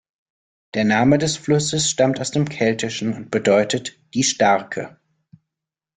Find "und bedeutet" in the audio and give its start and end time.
3.13-3.99